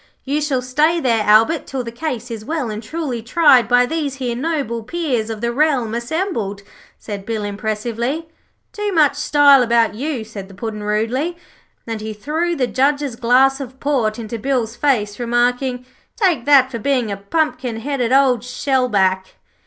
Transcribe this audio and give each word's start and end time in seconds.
'You 0.23 0.41
shall 0.41 0.63
stay 0.63 0.99
there, 0.99 1.23
Albert, 1.27 1.67
till 1.67 1.83
the 1.83 1.91
case 1.91 2.31
is 2.31 2.43
well 2.43 2.71
and 2.71 2.81
truly 2.81 3.21
tried 3.21 3.67
by 3.67 3.85
these 3.85 4.15
here 4.15 4.35
noble 4.35 4.81
Peers 4.81 5.29
of 5.29 5.41
the 5.41 5.51
Realm 5.53 5.93
assembled,' 5.93 6.63
said 6.97 7.23
Bill, 7.23 7.43
impressively. 7.43 8.27
'Too 8.73 8.91
much 8.93 9.15
style 9.15 9.61
about 9.61 9.93
you,' 9.93 10.23
said 10.23 10.47
the 10.47 10.55
Puddin', 10.55 10.81
rudely, 10.81 11.37
and 11.85 12.01
he 12.01 12.13
threw 12.13 12.55
the 12.55 12.65
Judge's 12.65 13.15
glass 13.15 13.59
of 13.61 13.79
port 13.79 14.17
into 14.17 14.39
Bill's 14.39 14.75
face, 14.75 15.19
remarking: 15.19 15.85
'Take 16.15 16.45
that, 16.45 16.71
for 16.71 16.79
being 16.79 17.11
a 17.11 17.17
pumpkin 17.17 17.81
headed 17.81 18.11
old 18.11 18.43
shellback.' 18.43 19.35